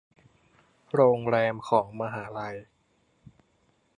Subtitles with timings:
[0.93, 2.57] โรงแรมของมหาลัย